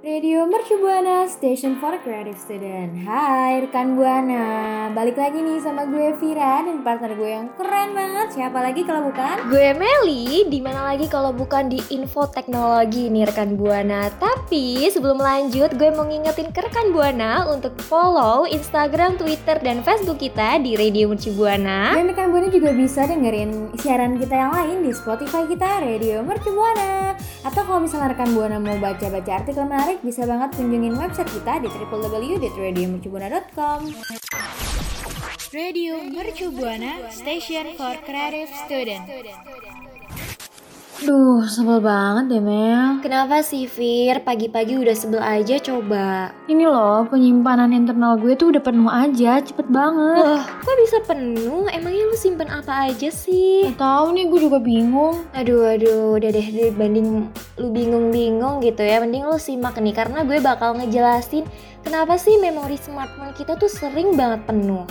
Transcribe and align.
Radio 0.00 0.48
Mercu 0.48 0.80
Buana, 0.80 1.28
Station 1.28 1.76
for 1.76 1.92
Creative 2.00 2.32
Student. 2.40 3.04
Hai 3.04 3.60
rekan 3.60 4.00
Buana. 4.00 4.88
Balik 4.96 5.20
lagi 5.20 5.44
nih 5.44 5.60
sama 5.60 5.84
gue 5.84 6.16
Vira 6.16 6.64
dan 6.64 6.80
partner 6.80 7.12
gue 7.20 7.28
yang 7.28 7.52
keren 7.52 7.92
banget. 7.92 8.32
Siapa 8.32 8.64
lagi 8.64 8.80
kalau 8.88 9.12
bukan? 9.12 9.52
Gue 9.52 9.76
Meli, 9.76 10.48
di 10.48 10.64
mana 10.64 10.88
lagi 10.88 11.04
kalau 11.04 11.36
bukan 11.36 11.68
di 11.68 11.84
info 11.92 12.24
teknologi 12.32 13.12
nih 13.12 13.28
rekan 13.28 13.60
Buana. 13.60 14.08
Tapi 14.16 14.88
sebelum 14.88 15.20
lanjut 15.20 15.76
gue 15.76 15.92
mau 15.92 16.08
ngingetin 16.08 16.48
ke 16.48 16.64
rekan 16.64 16.96
Buana 16.96 17.44
untuk 17.52 17.76
follow 17.84 18.48
Instagram, 18.48 19.20
Twitter, 19.20 19.60
dan 19.60 19.84
Facebook 19.84 20.16
kita 20.16 20.64
di 20.64 20.80
Radio 20.80 21.12
Mercu 21.12 21.36
Buana. 21.36 21.92
Dan 21.92 22.08
rekan 22.08 22.32
Buana 22.32 22.48
juga 22.48 22.72
bisa 22.72 23.04
dengerin 23.04 23.76
siaran 23.76 24.16
kita 24.16 24.32
yang 24.32 24.56
lain 24.56 24.80
di 24.80 24.96
Spotify 24.96 25.44
kita 25.44 25.84
Radio 25.84 26.24
Mercu 26.24 26.56
Buana. 26.56 27.12
Atau 27.44 27.68
kalau 27.68 27.84
misalnya 27.84 28.16
rekan 28.16 28.32
Buana 28.32 28.56
mau 28.56 28.80
baca-baca 28.80 29.44
artikel 29.44 29.68
menarik 29.68 29.89
bisa 29.98 30.22
banget 30.22 30.54
kunjungin 30.54 30.94
website 30.94 31.26
kita 31.34 31.58
di 31.58 31.66
www.radiomercubuana.com. 31.66 33.90
Radio 35.50 35.98
Mercu 36.06 36.54
Buana, 36.54 37.10
Station 37.10 37.74
for 37.74 37.98
Creative 38.06 38.46
Student. 38.62 39.10
Duh, 41.00 41.40
sebel 41.48 41.80
banget 41.80 42.28
deh 42.28 42.42
Mel. 42.44 43.00
Kenapa 43.00 43.40
sih 43.40 43.64
Fir? 43.64 44.20
Pagi-pagi 44.20 44.76
udah 44.76 44.92
sebel 44.92 45.24
aja 45.24 45.56
coba. 45.56 46.28
Ini 46.44 46.68
loh, 46.68 47.08
penyimpanan 47.08 47.72
internal 47.72 48.20
gue 48.20 48.36
tuh 48.36 48.52
udah 48.52 48.60
penuh 48.60 48.92
aja, 48.92 49.40
cepet 49.40 49.64
banget. 49.72 50.20
Loh, 50.20 50.44
kok 50.44 50.76
bisa 50.76 51.00
penuh? 51.08 51.64
Emangnya 51.72 52.04
lu 52.04 52.16
simpen 52.20 52.52
apa 52.52 52.92
aja 52.92 53.08
sih? 53.08 53.72
Gak 53.72 53.80
tahu 53.80 54.12
nih, 54.12 54.28
gue 54.28 54.40
juga 54.44 54.60
bingung. 54.60 55.24
Aduh, 55.32 55.72
aduh, 55.72 56.20
udah 56.20 56.28
deh 56.36 56.48
dibanding 56.52 57.32
lu 57.56 57.68
bingung-bingung 57.72 58.60
gitu 58.60 58.84
ya, 58.84 59.00
mending 59.00 59.24
lu 59.24 59.40
simak 59.40 59.80
nih 59.80 59.96
karena 59.96 60.20
gue 60.20 60.36
bakal 60.44 60.76
ngejelasin 60.76 61.48
kenapa 61.80 62.20
sih 62.20 62.36
memori 62.36 62.76
smartphone 62.76 63.32
kita 63.32 63.56
tuh 63.56 63.72
sering 63.72 64.20
banget 64.20 64.44
penuh. 64.44 64.84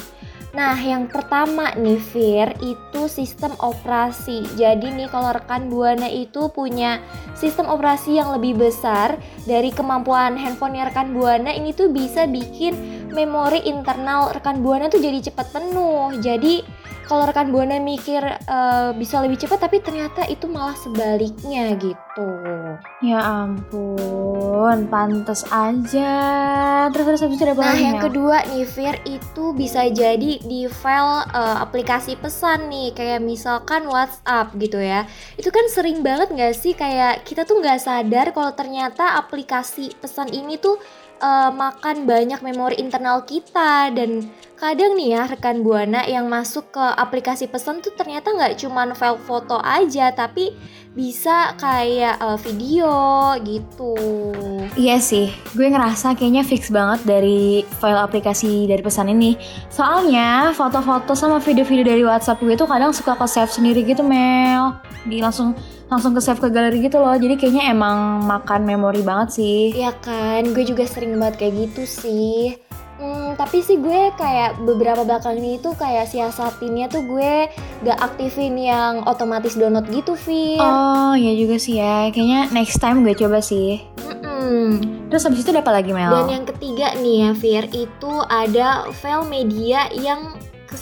Nah, 0.50 0.74
yang 0.82 1.06
pertama 1.06 1.78
nih 1.78 2.02
Fir, 2.02 2.50
itu 2.66 3.06
sistem 3.06 3.54
operasi. 3.62 4.42
Jadi 4.58 4.90
nih 4.90 5.06
kalau 5.06 5.30
rekan 5.30 5.70
Buana 5.70 6.10
itu 6.10 6.50
punya 6.50 6.98
sistem 7.38 7.70
operasi 7.70 8.18
yang 8.18 8.34
lebih 8.34 8.58
besar 8.58 9.22
dari 9.46 9.70
kemampuan 9.70 10.34
handphonenya 10.34 10.90
rekan 10.90 11.14
Buana, 11.14 11.54
ini 11.54 11.70
tuh 11.70 11.94
bisa 11.94 12.26
bikin 12.26 12.74
memori 13.14 13.62
internal 13.70 14.34
rekan 14.34 14.66
Buana 14.66 14.90
tuh 14.90 14.98
jadi 14.98 15.22
cepat 15.30 15.54
penuh. 15.54 16.18
Jadi 16.18 16.66
kalau 17.10 17.26
rekan 17.26 17.50
buana 17.50 17.82
mikir 17.82 18.22
uh, 18.22 18.94
bisa 18.94 19.18
lebih 19.26 19.42
cepat 19.42 19.66
tapi 19.66 19.82
ternyata 19.82 20.30
itu 20.30 20.46
malah 20.46 20.78
sebaliknya 20.78 21.74
gitu. 21.82 22.30
Ya 23.02 23.18
ampun 23.18 24.86
pantas 24.94 25.42
aja. 25.50 26.14
Terus 26.94 27.06
terus 27.10 27.22
habis 27.26 27.42
nah 27.58 27.74
yang 27.74 27.98
ya? 27.98 28.06
kedua 28.06 28.46
nih 28.54 28.62
Fir 28.70 29.02
itu 29.10 29.58
bisa 29.58 29.90
jadi 29.90 30.38
di 30.38 30.70
file 30.70 31.26
uh, 31.34 31.58
aplikasi 31.66 32.14
pesan 32.14 32.70
nih 32.70 32.94
kayak 32.94 33.26
misalkan 33.26 33.90
WhatsApp 33.90 34.54
gitu 34.62 34.78
ya. 34.78 35.10
Itu 35.34 35.50
kan 35.50 35.66
sering 35.74 36.06
banget 36.06 36.30
nggak 36.30 36.54
sih? 36.54 36.78
Kayak 36.78 37.26
kita 37.26 37.42
tuh 37.42 37.58
nggak 37.58 37.82
sadar 37.82 38.30
kalau 38.38 38.54
ternyata 38.54 39.18
aplikasi 39.18 39.98
pesan 39.98 40.30
ini 40.30 40.62
tuh 40.62 40.78
uh, 41.22 41.52
makan 41.54 42.08
banyak 42.08 42.40
memori 42.42 42.80
internal 42.80 43.24
kita 43.24 43.92
dan 43.94 44.28
kadang 44.60 45.00
nih 45.00 45.16
ya 45.16 45.22
rekan 45.24 45.64
buana 45.64 46.04
yang 46.04 46.28
masuk 46.28 46.76
ke 46.76 46.84
aplikasi 47.00 47.48
pesan 47.48 47.80
tuh 47.80 47.96
ternyata 47.96 48.36
nggak 48.36 48.60
cuma 48.60 48.92
file 48.92 49.16
foto 49.24 49.56
aja 49.64 50.12
tapi 50.12 50.52
bisa 50.92 51.56
kayak 51.56 52.20
uh, 52.20 52.36
video 52.36 52.92
gitu. 53.48 53.96
Iya 54.76 55.00
sih, 55.00 55.32
gue 55.56 55.68
ngerasa 55.72 56.12
kayaknya 56.18 56.44
fix 56.44 56.68
banget 56.68 57.08
dari 57.08 57.64
file 57.80 58.04
aplikasi 58.04 58.68
dari 58.68 58.84
pesan 58.84 59.08
ini. 59.14 59.40
Soalnya 59.72 60.52
foto-foto 60.52 61.16
sama 61.16 61.40
video-video 61.40 61.86
dari 61.88 62.04
WhatsApp 62.04 62.44
gue 62.44 62.58
tuh 62.60 62.68
kadang 62.68 62.92
suka 62.92 63.16
ke 63.16 63.26
save 63.32 63.54
sendiri 63.54 63.88
gitu 63.88 64.04
Mel. 64.04 64.76
Di 65.08 65.24
langsung 65.24 65.56
langsung 65.90 66.14
ke 66.14 66.22
save 66.22 66.40
ke 66.40 66.48
galeri 66.54 66.86
gitu 66.86 67.02
loh. 67.02 67.18
Jadi 67.18 67.36
kayaknya 67.36 67.74
emang 67.74 68.24
makan 68.24 68.64
memori 68.64 69.02
banget 69.02 69.42
sih. 69.42 69.74
Iya 69.74 69.92
kan, 70.00 70.54
gue 70.54 70.64
juga 70.64 70.86
sering 70.86 71.18
banget 71.18 71.42
kayak 71.42 71.54
gitu 71.70 71.84
sih 71.90 72.56
Hmm, 73.00 73.32
tapi 73.40 73.64
sih 73.64 73.80
gue 73.80 74.12
kayak 74.20 74.60
beberapa 74.68 75.08
belakang 75.08 75.40
ini 75.40 75.56
tuh 75.64 75.72
kayak 75.80 76.12
siasatinnya 76.12 76.92
tuh 76.92 77.08
gue 77.08 77.48
gak 77.88 77.96
aktifin 77.96 78.60
yang 78.60 79.08
otomatis 79.08 79.56
download 79.56 79.88
gitu, 79.88 80.20
Fir. 80.20 80.60
Oh, 80.60 81.16
iya 81.16 81.32
juga 81.32 81.56
sih 81.56 81.80
ya. 81.80 82.12
Kayaknya 82.12 82.52
next 82.52 82.84
time 82.84 83.08
gue 83.08 83.16
coba 83.16 83.40
sih. 83.40 83.80
Mm-mm. 84.04 84.84
Terus 85.08 85.24
habis 85.24 85.48
itu 85.48 85.50
ada 85.56 85.64
apa 85.64 85.80
lagi, 85.80 85.96
Mel? 85.96 86.12
Dan 86.12 86.28
yang 86.28 86.46
ketiga 86.52 86.92
nih 87.00 87.16
ya, 87.24 87.32
Fir, 87.32 87.64
itu 87.72 88.14
ada 88.28 88.92
file 89.00 89.26
media 89.32 89.88
yang 89.96 90.36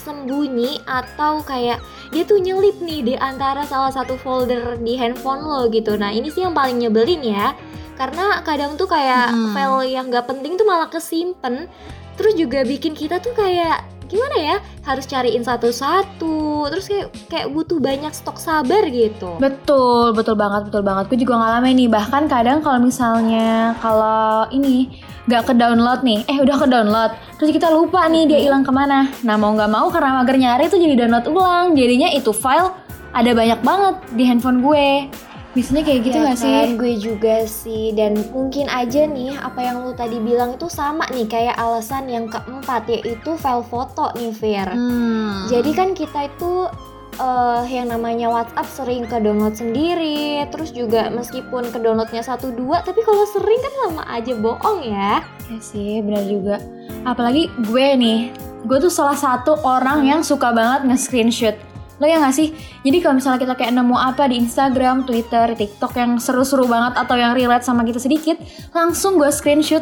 kesembunyi 0.07 0.87
atau 0.87 1.43
kayak 1.43 1.83
dia 2.15 2.23
tuh 2.23 2.39
nyelip 2.39 2.79
nih 2.79 3.03
di 3.03 3.13
antara 3.19 3.67
salah 3.67 3.91
satu 3.91 4.15
folder 4.15 4.79
di 4.79 4.95
handphone 4.95 5.43
lo 5.43 5.67
gitu. 5.67 5.99
Nah, 5.99 6.15
ini 6.15 6.31
sih 6.31 6.47
yang 6.47 6.55
paling 6.55 6.79
nyebelin 6.79 7.27
ya. 7.27 7.51
Karena 7.99 8.39
kadang 8.47 8.79
tuh 8.79 8.87
kayak 8.87 9.35
hmm. 9.35 9.51
file 9.51 9.83
yang 9.91 10.07
gak 10.07 10.31
penting 10.31 10.55
tuh 10.55 10.63
malah 10.63 10.87
kesimpen 10.87 11.67
terus 12.15 12.33
juga 12.33 12.65
bikin 12.65 12.97
kita 12.97 13.19
tuh 13.21 13.35
kayak 13.35 13.83
gimana 14.07 14.35
ya 14.39 14.57
harus 14.87 15.05
cariin 15.05 15.43
satu-satu 15.43 16.67
terus 16.71 16.87
kayak 16.87 17.07
kayak 17.27 17.47
butuh 17.51 17.77
banyak 17.77 18.11
stok 18.15 18.39
sabar 18.39 18.87
gitu. 18.87 19.35
Betul 19.37 20.15
betul 20.15 20.35
banget 20.39 20.71
betul 20.71 20.83
banget. 20.83 21.11
Gue 21.11 21.19
juga 21.19 21.39
ngalamin 21.39 21.75
nih 21.85 21.89
bahkan 21.91 22.23
kadang 22.25 22.63
kalau 22.63 22.79
misalnya 22.81 23.75
kalau 23.83 24.47
ini 24.51 25.03
nggak 25.27 25.51
ke 25.51 25.53
download 25.59 26.01
nih 26.07 26.23
eh 26.31 26.39
udah 26.39 26.55
ke 26.55 26.67
download 26.71 27.11
terus 27.35 27.51
kita 27.51 27.67
lupa 27.67 28.07
nih 28.07 28.25
dia 28.25 28.39
hilang 28.39 28.63
ke 28.63 28.71
mana. 28.71 29.11
Nah 29.27 29.35
mau 29.35 29.51
nggak 29.51 29.71
mau 29.71 29.91
karena 29.91 30.23
mager 30.23 30.39
nyari 30.39 30.71
tuh 30.71 30.79
jadi 30.79 30.95
download 31.05 31.25
ulang 31.27 31.75
jadinya 31.75 32.09
itu 32.15 32.31
file 32.31 32.71
ada 33.11 33.31
banyak 33.33 33.59
banget 33.65 33.95
di 34.15 34.23
handphone 34.23 34.63
gue 34.63 35.09
Biasanya 35.57 35.83
kayak 35.89 36.01
gitu 36.05 36.17
ya 36.21 36.21
gak 36.21 36.37
kan, 36.37 36.37
sih? 36.37 36.59
Gue 36.77 36.93
juga 37.01 37.35
sih 37.49 37.85
dan 37.97 38.13
mungkin 38.29 38.69
aja 38.69 39.09
nih 39.09 39.33
apa 39.41 39.57
yang 39.65 39.81
lu 39.81 39.97
tadi 39.97 40.21
bilang 40.21 40.53
itu 40.53 40.69
sama 40.69 41.09
nih 41.09 41.25
kayak 41.25 41.57
alasan 41.57 42.05
yang 42.05 42.29
keempat 42.29 42.85
yaitu 42.85 43.33
file 43.41 43.65
foto 43.65 44.13
nih 44.13 44.29
Fir. 44.37 44.69
Hmm. 44.69 45.49
Jadi 45.49 45.73
kan 45.73 45.97
kita 45.97 46.29
itu 46.29 46.69
uh, 47.17 47.65
yang 47.65 47.89
namanya 47.89 48.29
WhatsApp 48.29 48.69
sering 48.69 49.09
ke 49.09 49.17
download 49.17 49.57
sendiri, 49.57 50.45
terus 50.53 50.69
juga 50.69 51.09
meskipun 51.09 51.73
ke 51.73 51.77
downloadnya 51.81 52.21
satu 52.21 52.53
dua, 52.53 52.85
tapi 52.85 53.01
kalau 53.01 53.25
sering 53.25 53.57
kan 53.57 53.73
lama 53.89 54.03
aja 54.13 54.37
bohong 54.37 54.85
ya. 54.85 55.25
Ya 55.49 55.57
sih, 55.57 56.05
benar 56.05 56.21
juga. 56.29 56.61
Apalagi 57.01 57.49
gue 57.65 57.87
nih, 57.97 58.19
gue 58.67 58.77
tuh 58.77 58.93
salah 58.93 59.17
satu 59.17 59.57
orang 59.65 60.05
yang 60.05 60.21
suka 60.21 60.53
banget 60.53 60.91
nge-screenshot 60.91 61.57
Lo 61.97 62.05
ya 62.05 62.21
gak 62.21 62.35
sih? 62.37 62.53
Jadi 62.85 62.97
kalau 63.01 63.17
misalnya 63.17 63.41
kita 63.41 63.53
kayak 63.57 63.73
nemu 63.73 63.97
apa 63.97 64.29
di 64.29 64.37
Instagram, 64.37 65.09
Twitter, 65.09 65.57
TikTok 65.57 65.93
yang 65.97 66.11
seru-seru 66.21 66.69
banget 66.69 66.93
atau 66.93 67.15
yang 67.17 67.33
relate 67.33 67.65
sama 67.65 67.81
kita 67.81 67.97
sedikit, 67.97 68.37
langsung 68.73 69.17
gue 69.17 69.29
screenshot. 69.33 69.81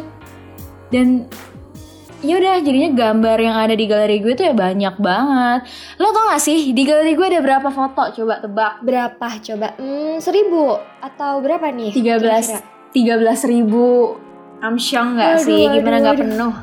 Dan 0.88 1.28
ya 2.24 2.40
udah 2.40 2.58
jadinya 2.64 2.90
gambar 2.96 3.38
yang 3.38 3.56
ada 3.60 3.74
di 3.76 3.84
galeri 3.84 4.16
gue 4.24 4.32
tuh 4.32 4.48
ya 4.48 4.54
banyak 4.56 4.96
banget. 4.96 5.60
Lo 6.00 6.16
tau 6.16 6.32
gak 6.32 6.40
sih 6.40 6.72
di 6.72 6.82
galeri 6.88 7.12
gue 7.12 7.26
ada 7.28 7.40
berapa 7.44 7.68
foto? 7.68 8.02
Coba 8.16 8.40
tebak. 8.40 8.80
Berapa 8.80 9.28
coba? 9.36 9.76
Hmm, 9.76 10.16
seribu 10.16 10.80
atau 11.04 11.44
berapa 11.44 11.68
nih? 11.68 11.92
Tiga 11.92 12.16
belas. 12.16 12.48
Tiga 12.96 13.20
belas 13.20 13.44
ribu. 13.44 14.16
Amsyong 14.64 15.20
gak 15.20 15.30
aduh, 15.36 15.44
sih? 15.44 15.62
Gimana 15.68 15.96
aduh, 16.00 16.06
gak 16.08 16.16
penuh? 16.24 16.54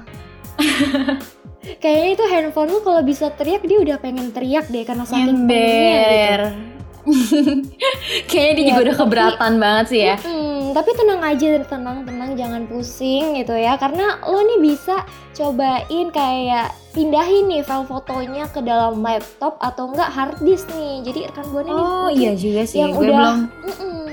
Kayaknya 1.63 2.09
itu 2.19 2.25
handphone 2.27 2.69
lu 2.75 2.79
kalau 2.83 3.01
bisa 3.03 3.31
teriak 3.31 3.63
dia 3.63 3.79
udah 3.79 3.97
pengen 3.99 4.35
teriak 4.35 4.67
deh 4.67 4.83
karena 4.83 5.07
saking 5.07 5.47
penuhnya 5.47 6.03
gitu. 6.11 6.49
Kayaknya 8.31 8.53
dia 8.55 8.63
ya, 8.63 8.67
juga 8.71 8.81
udah 8.87 8.95
keberatan 8.95 9.53
banget 9.59 9.85
sih 9.91 10.01
ya. 10.07 10.15
Hmm, 10.23 10.71
tapi 10.71 10.89
tenang 10.95 11.21
aja, 11.23 11.47
tenang, 11.67 11.97
tenang, 12.07 12.31
jangan 12.39 12.63
pusing 12.67 13.35
gitu 13.39 13.55
ya. 13.59 13.75
Karena 13.75 14.23
lo 14.23 14.39
nih 14.39 14.59
bisa 14.63 15.03
cobain 15.35 16.07
kayak 16.15 16.71
pindahin 16.95 17.51
nih 17.51 17.63
file 17.63 17.87
fotonya 17.87 18.47
ke 18.47 18.63
dalam 18.63 19.03
laptop 19.03 19.59
atau 19.59 19.91
enggak 19.91 20.09
hard 20.15 20.37
disk 20.47 20.67
nih. 20.71 21.03
Jadi 21.03 21.19
rekan 21.27 21.47
oh, 21.51 21.61
nih. 21.63 21.73
Oh 21.75 22.09
iya 22.11 22.31
juga 22.39 22.63
sih. 22.63 22.79
Yang 22.79 22.91
gue 22.95 23.03
udah, 23.03 23.15
belum. 23.19 23.37
Mm 23.43 23.73
-mm, 23.75 24.03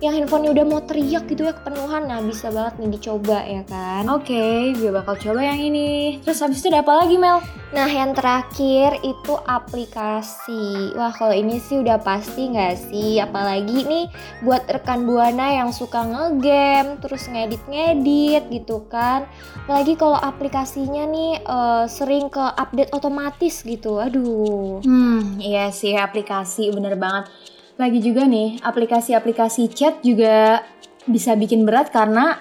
yang 0.00 0.16
handphonenya 0.16 0.50
udah 0.56 0.66
mau 0.66 0.80
teriak 0.80 1.28
gitu 1.28 1.44
ya 1.44 1.52
kepenuhan. 1.52 2.08
Nah 2.08 2.24
bisa 2.24 2.48
banget 2.48 2.80
nih 2.80 2.90
dicoba 2.96 3.44
ya 3.44 3.62
kan? 3.68 4.08
Oke 4.08 4.32
okay, 4.32 4.58
gue 4.72 4.90
bakal 4.90 5.14
coba 5.20 5.40
yang 5.44 5.60
ini. 5.60 6.18
Terus 6.24 6.40
habis 6.40 6.64
itu 6.64 6.72
ada 6.72 6.80
apa 6.80 7.04
lagi 7.04 7.20
Mel? 7.20 7.44
Nah 7.76 7.86
yang 7.86 8.16
terakhir 8.16 8.96
itu 9.04 9.34
aplikasi. 9.44 10.96
Wah 10.96 11.12
kalau 11.12 11.36
ini 11.36 11.60
sih 11.60 11.84
udah 11.84 12.00
pasti 12.00 12.48
nggak 12.48 12.76
sih? 12.88 13.20
Apalagi 13.20 13.84
nih 13.84 14.04
buat 14.40 14.64
rekan 14.72 15.04
buana 15.04 15.52
yang 15.52 15.70
suka 15.70 16.00
ngegame 16.00 16.96
terus 17.04 17.28
ngedit-ngedit 17.28 18.48
gitu 18.48 18.88
kan. 18.88 19.28
Apalagi 19.68 20.00
kalau 20.00 20.16
aplikasinya 20.16 21.04
nih 21.04 21.44
uh, 21.44 21.84
sering 21.84 22.32
ke 22.32 22.42
update 22.56 22.90
otomatis 22.96 23.60
gitu. 23.60 24.00
Aduh. 24.00 24.80
Hmm 24.80 25.36
iya 25.36 25.68
sih 25.68 25.92
aplikasi 25.92 26.72
bener 26.72 26.96
banget 26.96 27.28
lagi 27.80 28.04
juga 28.04 28.28
nih 28.28 28.60
aplikasi-aplikasi 28.60 29.72
chat 29.72 30.04
juga 30.04 30.60
bisa 31.08 31.32
bikin 31.32 31.64
berat 31.64 31.88
karena 31.88 32.36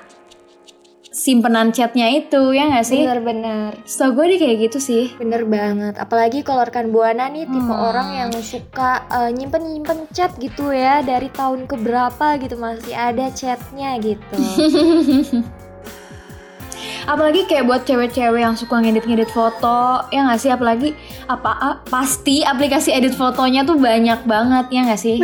simpenan 1.10 1.74
chatnya 1.74 2.06
itu 2.14 2.54
ya 2.54 2.70
nggak 2.70 2.86
sih? 2.86 3.02
Bener-bener. 3.02 3.74
Setahu 3.82 4.22
gue 4.22 4.26
deh 4.36 4.40
kayak 4.40 4.58
gitu 4.70 4.78
sih. 4.78 5.06
Bener 5.18 5.42
banget. 5.48 5.98
Apalagi 5.98 6.46
kalau 6.46 6.62
rekan 6.62 6.94
buana 6.94 7.26
nih 7.32 7.50
tipe 7.50 7.66
Hmm. 7.66 7.88
orang 7.90 8.08
yang 8.14 8.32
suka 8.40 9.04
eh, 9.10 9.32
nyimpen-nyimpen 9.34 10.06
chat 10.14 10.38
gitu 10.38 10.70
ya 10.70 11.02
dari 11.02 11.32
tahun 11.34 11.66
keberapa 11.66 12.38
gitu 12.38 12.56
masih 12.62 12.94
ada 12.94 13.34
chatnya 13.34 13.98
gitu. 13.98 14.38
Apalagi 17.10 17.50
kayak 17.50 17.66
buat 17.66 17.82
cewek-cewek 17.84 18.38
yang 18.38 18.54
suka 18.54 18.78
ngedit-ngedit 18.78 19.34
foto, 19.34 20.06
ya 20.08 20.30
nggak 20.30 20.38
sih? 20.38 20.54
Apalagi 20.54 20.94
apa 21.26 21.52
ah, 21.52 21.76
pasti 21.84 22.46
aplikasi 22.46 22.94
edit 22.94 23.18
fotonya 23.18 23.66
tuh 23.66 23.76
banyak 23.76 24.22
banget 24.24 24.70
ya 24.70 24.86
nggak 24.86 25.02
sih? 25.02 25.18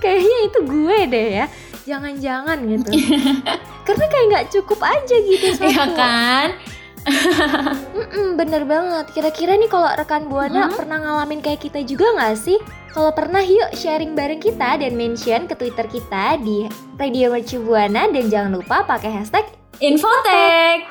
Kayaknya 0.00 0.36
itu 0.42 0.58
gue 0.64 0.98
deh 1.06 1.28
ya. 1.36 1.46
Jangan-jangan 1.84 2.56
gitu. 2.64 2.90
Karena 3.86 4.04
kayak 4.08 4.26
nggak 4.26 4.46
cukup 4.50 4.80
aja 4.82 5.16
gitu 5.20 5.44
ya 5.60 5.84
satu. 5.84 5.94
kan? 5.94 6.48
Mm-mm, 7.94 8.34
bener 8.34 8.64
banget. 8.64 9.06
Kira-kira 9.12 9.54
nih 9.54 9.68
kalau 9.68 9.86
rekan 9.92 10.26
buana 10.26 10.66
Hmm? 10.66 10.74
pernah 10.74 10.98
ngalamin 10.98 11.38
kayak 11.38 11.60
kita 11.60 11.84
juga 11.84 12.10
nggak 12.10 12.34
sih? 12.34 12.58
Kalau 12.90 13.12
pernah 13.12 13.44
yuk 13.44 13.76
sharing 13.76 14.16
bareng 14.16 14.40
kita 14.40 14.80
dan 14.80 14.96
mention 14.96 15.44
ke 15.44 15.54
Twitter 15.54 15.84
kita 15.84 16.40
di 16.40 16.64
Radio 16.96 17.28
Mercu 17.28 17.60
Buana 17.60 18.08
dan 18.08 18.26
jangan 18.26 18.56
lupa 18.56 18.82
pakai 18.82 19.12
hashtag 19.12 19.44
Infotek. 19.76 20.88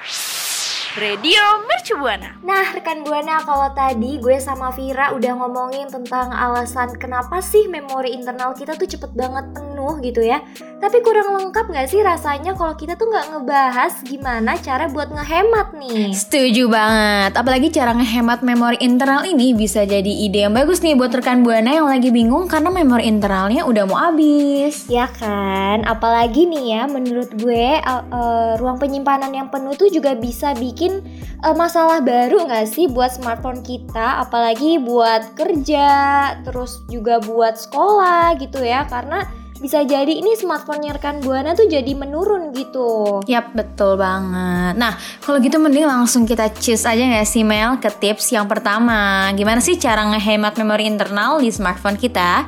Radio 0.96 1.44
Mercu 1.68 2.00
Buana. 2.00 2.40
Nah, 2.46 2.72
rekan 2.72 3.04
Buana, 3.04 3.44
kalau 3.44 3.68
tadi 3.76 4.16
gue 4.16 4.40
sama 4.40 4.72
Vira 4.72 5.12
udah 5.12 5.34
ngomongin 5.44 5.92
tentang 5.92 6.32
alasan 6.32 6.96
kenapa 6.96 7.44
sih 7.44 7.68
memori 7.68 8.16
internal 8.16 8.56
kita 8.56 8.80
tuh 8.80 8.88
cepet 8.88 9.12
banget 9.12 9.52
penuh 9.52 9.75
gitu 10.00 10.24
ya. 10.24 10.39
Tapi 10.75 11.01
kurang 11.01 11.33
lengkap 11.33 11.72
gak 11.72 11.88
sih 11.89 12.04
rasanya 12.06 12.54
kalau 12.54 12.77
kita 12.77 12.94
tuh 12.94 13.10
nggak 13.10 13.31
ngebahas 13.33 13.94
gimana 14.06 14.54
cara 14.60 14.86
buat 14.86 15.10
ngehemat 15.10 15.74
nih? 15.74 16.13
Setuju 16.13 16.69
banget. 16.69 17.33
Apalagi 17.33 17.74
cara 17.74 17.95
ngehemat 17.95 18.45
memori 18.45 18.77
internal 18.83 19.25
ini 19.25 19.57
bisa 19.57 19.81
jadi 19.88 20.06
ide 20.06 20.45
yang 20.45 20.54
bagus 20.54 20.86
nih 20.86 20.94
buat 20.94 21.10
rekan 21.10 21.42
buana 21.42 21.74
yang 21.74 21.89
lagi 21.89 22.13
bingung 22.13 22.45
karena 22.45 22.69
memori 22.69 23.10
internalnya 23.10 23.66
udah 23.66 23.83
mau 23.89 23.98
habis. 23.98 24.86
Ya 24.86 25.10
kan, 25.10 25.81
apalagi 25.89 26.45
nih 26.45 26.77
ya 26.77 26.83
menurut 26.86 27.33
gue 27.33 27.81
uh, 27.81 28.04
uh, 28.13 28.51
ruang 28.62 28.77
penyimpanan 28.77 29.33
yang 29.33 29.50
penuh 29.50 29.74
tuh 29.74 29.89
juga 29.89 30.13
bisa 30.13 30.54
bikin 30.54 31.01
uh, 31.42 31.56
masalah 31.57 32.04
baru 32.04 32.45
nggak 32.45 32.68
sih 32.69 32.86
buat 32.86 33.10
smartphone 33.10 33.66
kita, 33.66 34.22
apalagi 34.22 34.77
buat 34.77 35.33
kerja, 35.33 35.88
terus 36.45 36.86
juga 36.92 37.18
buat 37.24 37.57
sekolah 37.57 38.38
gitu 38.38 38.62
ya, 38.62 38.86
karena 38.86 39.25
bisa 39.66 39.82
jadi 39.82 40.14
ini 40.14 40.38
smartphone-nya 40.38 40.94
rekan 41.02 41.26
buana 41.26 41.58
tuh 41.58 41.66
jadi 41.66 41.98
menurun 41.98 42.54
gitu. 42.54 43.18
Yap, 43.26 43.58
betul 43.58 43.98
banget. 43.98 44.78
Nah, 44.78 44.94
kalau 45.26 45.42
gitu 45.42 45.58
mending 45.58 45.90
langsung 45.90 46.30
kita 46.30 46.54
choose 46.54 46.86
aja 46.86 47.02
nggak 47.02 47.26
sih 47.26 47.42
Mel 47.42 47.82
ke 47.82 47.90
tips 47.90 48.30
yang 48.30 48.46
pertama. 48.46 49.34
Gimana 49.34 49.58
sih 49.66 49.74
cara 49.82 50.06
ngehemat 50.06 50.54
memori 50.62 50.86
internal 50.86 51.42
di 51.42 51.50
smartphone 51.50 51.98
kita? 51.98 52.46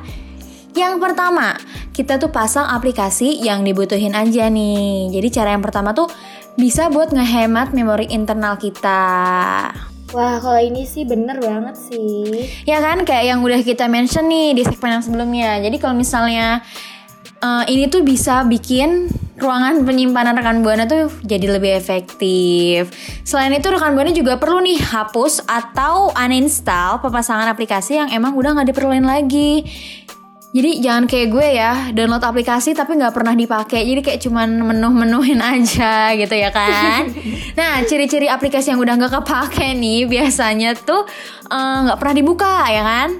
Yang 0.78 0.94
pertama, 1.02 1.58
kita 1.90 2.22
tuh 2.22 2.30
pasang 2.30 2.70
aplikasi 2.70 3.42
yang 3.42 3.66
dibutuhin 3.66 4.14
aja 4.14 4.46
nih. 4.46 5.10
Jadi 5.10 5.28
cara 5.34 5.58
yang 5.58 5.64
pertama 5.66 5.90
tuh 5.90 6.06
bisa 6.54 6.86
buat 6.86 7.10
ngehemat 7.10 7.74
memori 7.74 8.06
internal 8.14 8.54
kita. 8.62 9.02
Wah, 10.14 10.38
kalau 10.38 10.62
ini 10.62 10.86
sih 10.86 11.02
bener 11.02 11.42
banget 11.42 11.74
sih. 11.74 12.46
Ya 12.62 12.78
kan 12.78 13.02
kayak 13.02 13.26
yang 13.26 13.42
udah 13.42 13.58
kita 13.66 13.90
mention 13.90 14.30
nih 14.30 14.54
di 14.54 14.62
segmen 14.62 15.02
yang 15.02 15.04
sebelumnya. 15.04 15.58
Jadi 15.58 15.76
kalau 15.82 15.98
misalnya 15.98 16.62
eh, 17.38 17.64
ini 17.70 17.86
tuh 17.86 18.02
bisa 18.02 18.42
bikin 18.46 19.10
ruangan 19.38 19.86
penyimpanan 19.86 20.34
rekan 20.34 20.60
buana 20.66 20.84
tuh 20.84 21.08
jadi 21.22 21.58
lebih 21.58 21.78
efektif. 21.78 22.90
Selain 23.22 23.54
itu 23.54 23.70
rekan 23.70 23.94
buana 23.94 24.10
juga 24.10 24.36
perlu 24.36 24.58
nih 24.60 24.82
hapus 24.82 25.46
atau 25.46 26.10
uninstall 26.12 26.98
pepasangan 26.98 27.46
aplikasi 27.46 28.02
yang 28.02 28.10
emang 28.10 28.34
udah 28.34 28.58
nggak 28.58 28.74
diperluin 28.74 29.06
lagi. 29.06 29.62
Jadi 30.48 30.80
jangan 30.80 31.04
kayak 31.04 31.28
gue 31.28 31.46
ya 31.60 31.72
download 31.92 32.24
aplikasi 32.24 32.72
tapi 32.72 32.98
nggak 32.98 33.14
pernah 33.14 33.36
dipakai. 33.38 33.86
Jadi 33.86 34.00
kayak 34.02 34.20
cuman 34.26 34.48
menuh-menuhin 34.58 35.38
aja 35.54 36.12
gitu 36.18 36.34
ya 36.34 36.50
kan. 36.50 37.06
nah 37.54 37.78
ciri-ciri 37.86 38.26
aplikasi 38.26 38.74
yang 38.74 38.82
udah 38.82 38.98
nggak 38.98 39.22
kepake 39.22 39.76
nih 39.78 40.10
biasanya 40.10 40.74
tuh 40.74 41.06
eh, 41.46 41.76
nggak 41.86 41.98
pernah 42.02 42.14
dibuka 42.18 42.54
ya 42.66 42.82
kan. 42.82 43.10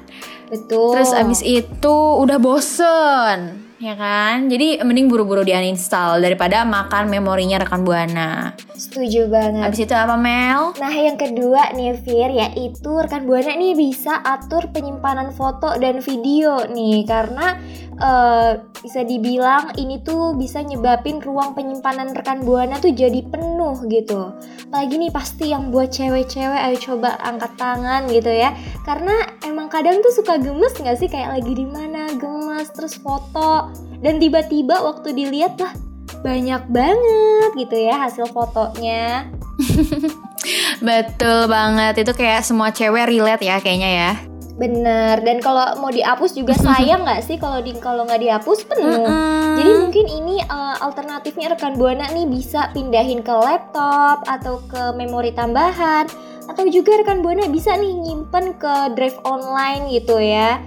Betul. 0.49 0.99
Terus 0.99 1.13
abis 1.15 1.41
itu 1.45 1.97
udah 2.19 2.41
bosen 2.41 3.68
ya 3.79 3.95
kan. 3.95 4.51
Jadi 4.51 4.83
mending 4.83 5.07
buru-buru 5.07 5.47
di 5.47 5.55
uninstall 5.55 6.19
daripada 6.19 6.67
makan 6.67 7.11
memorinya 7.11 7.63
rekan 7.63 7.87
buana. 7.87 8.53
setuju 8.79 9.27
banget. 9.27 9.67
Abis 9.67 9.81
itu 9.87 9.95
apa 9.95 10.15
Mel? 10.15 10.71
Nah 10.79 10.95
yang 10.95 11.19
kedua 11.19 11.75
nih 11.75 11.99
Fir 11.99 12.31
yaitu 12.31 12.91
rekan 12.95 13.27
buana 13.27 13.55
nih 13.55 13.75
bisa 13.75 14.23
atur 14.23 14.71
penyimpanan 14.71 15.35
foto 15.35 15.75
dan 15.83 15.99
video 15.99 16.63
nih 16.71 17.03
karena 17.03 17.59
eh, 17.99 18.63
bisa 18.79 19.03
dibilang 19.03 19.75
ini 19.75 19.99
tuh 20.07 20.39
bisa 20.39 20.63
nyebabin 20.63 21.19
ruang 21.19 21.59
penyimpanan 21.59 22.15
rekan 22.15 22.47
buana 22.47 22.79
tuh 22.79 22.95
jadi 22.95 23.19
penuh 23.27 23.83
gitu. 23.91 24.31
Apalagi 24.71 24.95
nih 24.95 25.11
pasti 25.11 25.51
yang 25.51 25.75
buat 25.75 25.91
cewek-cewek 25.91 26.61
ayo 26.71 26.77
coba 26.79 27.19
angkat 27.19 27.51
tangan 27.59 28.07
gitu 28.11 28.31
ya 28.31 28.55
karena 28.87 29.27
emang 29.43 29.67
kadang 29.67 29.99
tuh 30.01 30.15
suka 30.15 30.39
gemes 30.39 30.79
nggak 30.79 30.99
sih 31.03 31.11
kayak 31.11 31.41
lagi 31.41 31.53
di 31.53 31.67
mana 31.67 32.15
gemes 32.15 32.71
terus 32.71 32.95
foto 32.95 33.68
dan 34.03 34.23
tiba-tiba 34.23 34.79
waktu 34.83 35.15
dilihat 35.15 35.59
lah 35.59 35.75
banyak 36.23 36.63
banget 36.71 37.51
gitu 37.55 37.77
ya 37.79 38.07
hasil 38.07 38.27
fotonya. 38.31 39.31
Betul 40.89 41.51
banget. 41.51 42.03
Itu 42.03 42.13
kayak 42.15 42.47
semua 42.47 42.71
cewek 42.71 43.11
relate 43.11 43.45
ya 43.47 43.59
kayaknya 43.59 43.91
ya. 43.91 44.13
Bener, 44.59 45.23
dan 45.23 45.39
kalau 45.39 45.79
mau 45.79 45.87
dihapus 45.87 46.35
juga 46.35 46.51
sayang 46.67 47.07
nggak 47.07 47.23
sih 47.23 47.39
kalau 47.39 47.63
di 47.63 47.71
kalau 47.79 48.03
nggak 48.03 48.19
dihapus 48.19 48.67
penuh. 48.67 49.07
Mm-mm. 49.07 49.55
Jadi 49.55 49.71
mungkin 49.79 50.07
ini 50.11 50.37
uh, 50.51 50.83
alternatifnya 50.83 51.55
rekan 51.55 51.79
buana 51.79 52.11
nih 52.11 52.27
bisa 52.27 52.75
pindahin 52.75 53.23
ke 53.23 53.31
laptop 53.31 54.27
atau 54.27 54.59
ke 54.67 54.99
memori 54.99 55.31
tambahan 55.31 56.11
atau 56.51 56.65
juga 56.67 56.99
rekan 56.99 57.23
buana 57.23 57.47
bisa 57.47 57.77
nih 57.79 57.93
nyimpen 58.03 58.59
ke 58.59 58.99
drive 58.99 59.19
online 59.23 59.95
gitu 59.95 60.19
ya. 60.19 60.59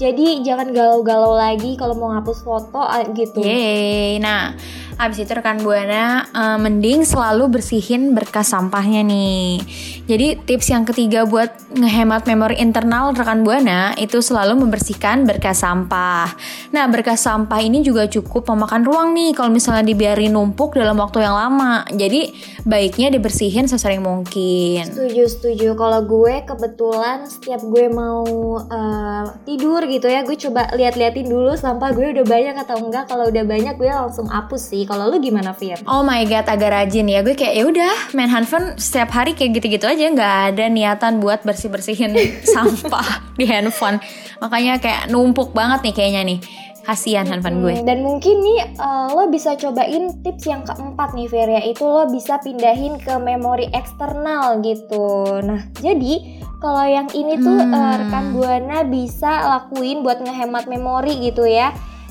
Jadi 0.00 0.40
jangan 0.40 0.72
galau-galau 0.72 1.36
lagi 1.36 1.76
kalau 1.76 1.94
mau 1.96 2.10
hapus 2.16 2.42
foto 2.42 2.80
uh, 2.80 3.04
gitu. 3.12 3.44
Yeay. 3.44 4.18
Nah, 4.18 4.56
abis 5.00 5.24
itu 5.24 5.32
rekan 5.32 5.58
buana 5.60 6.26
eh, 6.30 6.58
mending 6.60 7.02
selalu 7.02 7.58
bersihin 7.58 8.12
berkas 8.14 8.52
sampahnya 8.52 9.02
nih. 9.02 9.58
Jadi 10.06 10.44
tips 10.44 10.66
yang 10.70 10.84
ketiga 10.84 11.24
buat 11.24 11.50
ngehemat 11.72 12.26
memori 12.26 12.58
internal 12.58 13.14
rekan 13.14 13.46
buana 13.46 13.94
itu 13.96 14.18
selalu 14.18 14.66
membersihkan 14.66 15.24
berkas 15.24 15.62
sampah. 15.62 16.28
Nah, 16.74 16.84
berkas 16.90 17.22
sampah 17.24 17.62
ini 17.62 17.80
juga 17.86 18.06
cukup 18.10 18.46
memakan 18.50 18.82
ruang 18.82 19.08
nih 19.14 19.32
kalau 19.32 19.50
misalnya 19.50 19.86
dibiarin 19.86 20.34
numpuk 20.34 20.74
dalam 20.74 20.98
waktu 20.98 21.22
yang 21.22 21.34
lama. 21.34 21.86
Jadi 21.90 22.34
baiknya 22.66 23.14
dibersihin 23.14 23.70
sesering 23.70 24.02
mungkin. 24.02 24.86
Setuju, 24.86 25.22
setuju. 25.30 25.68
Kalau 25.78 26.00
gue 26.04 26.34
kebetulan 26.44 27.24
setiap 27.26 27.62
gue 27.62 27.86
mau 27.88 28.26
uh, 28.58 29.24
tidur 29.46 29.81
gitu 29.86 30.06
ya, 30.10 30.22
gue 30.22 30.36
coba 30.36 30.70
lihat-liatin 30.74 31.26
dulu 31.26 31.54
sampah 31.54 31.94
gue 31.94 32.14
udah 32.14 32.24
banyak 32.26 32.56
atau 32.58 32.76
enggak. 32.82 33.10
Kalau 33.10 33.28
udah 33.30 33.44
banyak 33.46 33.74
gue 33.78 33.90
langsung 33.90 34.26
hapus 34.26 34.62
sih. 34.74 34.82
Kalau 34.86 35.10
lu 35.10 35.22
gimana, 35.22 35.54
Fir? 35.54 35.80
Oh 35.86 36.02
my 36.02 36.22
god, 36.26 36.46
agak 36.46 36.70
rajin 36.70 37.06
ya. 37.06 37.20
Gue 37.22 37.34
kayak 37.38 37.54
ya 37.54 37.64
udah 37.68 37.92
main 38.16 38.30
handphone 38.30 38.74
setiap 38.78 39.12
hari 39.14 39.32
kayak 39.32 39.58
gitu-gitu 39.58 39.86
aja, 39.86 40.04
nggak 40.10 40.34
ada 40.54 40.64
niatan 40.68 41.22
buat 41.22 41.46
bersih-bersihin 41.46 42.14
sampah 42.54 43.22
di 43.38 43.46
handphone. 43.46 44.02
Makanya 44.42 44.82
kayak 44.82 45.10
numpuk 45.10 45.54
banget 45.54 45.86
nih 45.86 45.94
kayaknya 45.94 46.22
nih. 46.26 46.38
Kasihan 46.82 47.22
handphone 47.24 47.62
gue. 47.62 47.74
Hmm, 47.78 47.86
Dan 47.86 48.02
mungkin 48.02 48.42
nih 48.42 48.74
uh, 48.74 49.14
lo 49.14 49.30
bisa 49.30 49.54
cobain 49.54 50.10
tips 50.22 50.44
yang 50.50 50.66
keempat 50.66 51.14
nih 51.14 51.30
Fer 51.30 51.48
yaitu 51.48 51.86
lo 51.86 52.10
bisa 52.10 52.42
pindahin 52.42 52.98
ke 52.98 53.14
memori 53.22 53.70
eksternal 53.70 54.58
gitu. 54.60 55.38
Nah 55.46 55.70
jadi 55.78 56.42
kalau 56.58 56.86
yang 56.86 57.06
ini 57.10 57.38
tuh 57.38 57.58
uh, 57.58 57.70
Hmm. 57.70 57.98
rekan 58.02 58.24
buana 58.34 58.78
bisa 58.86 59.30
lakuin 59.46 60.02
buat 60.02 60.22
ngehemat 60.22 60.66
memori 60.66 61.18
gitu 61.22 61.46
ya. 61.46 61.70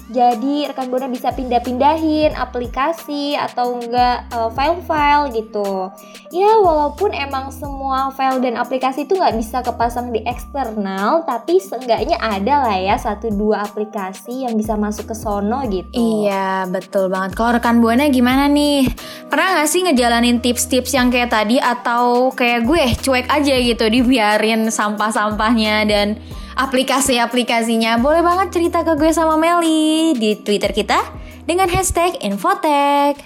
Jadi 0.09 0.65
rekan 0.65 0.89
buana 0.89 1.05
bisa 1.05 1.29
pindah-pindahin 1.35 2.33
aplikasi 2.33 3.37
atau 3.37 3.77
enggak 3.77 4.25
uh, 4.33 4.49
file-file 4.51 5.29
gitu. 5.35 5.93
Ya 6.33 6.57
walaupun 6.57 7.13
emang 7.13 7.53
semua 7.53 8.09
file 8.15 8.41
dan 8.41 8.55
aplikasi 8.57 9.05
itu 9.05 9.19
nggak 9.19 9.35
bisa 9.37 9.61
kepasang 9.61 10.09
di 10.09 10.23
eksternal, 10.25 11.27
tapi 11.27 11.59
seenggaknya 11.61 12.17
ada 12.17 12.65
lah 12.65 12.77
ya 12.79 12.95
satu 12.97 13.29
dua 13.29 13.67
aplikasi 13.67 14.47
yang 14.47 14.55
bisa 14.55 14.79
masuk 14.79 15.11
ke 15.11 15.15
sono 15.15 15.61
gitu. 15.67 15.91
Iya, 15.93 16.65
betul 16.71 17.11
banget. 17.11 17.35
Kalau 17.35 17.59
rekan 17.59 17.83
Buana 17.83 18.07
gimana 18.07 18.47
nih? 18.47 18.87
Pernah 19.27 19.63
gak 19.63 19.69
sih 19.69 19.83
ngejalanin 19.83 20.39
tips-tips 20.39 20.95
yang 20.95 21.11
kayak 21.11 21.31
tadi 21.31 21.59
atau 21.59 22.31
kayak 22.31 22.67
gue 22.67 22.83
cuek 22.99 23.27
aja 23.27 23.55
gitu 23.59 23.85
dibiarin 23.87 24.67
sampah-sampahnya 24.71 25.75
dan 25.87 26.19
aplikasi-aplikasinya? 26.55 27.99
Boleh 28.01 28.23
banget 28.25 28.51
cerita 28.55 28.83
ke 28.83 28.97
gue 28.97 29.11
sama 29.13 29.39
Meli 29.39 30.15
di 30.17 30.35
Twitter 30.39 30.71
kita 30.75 30.99
dengan 31.47 31.67
hashtag 31.71 32.19
Infotek. 32.23 33.19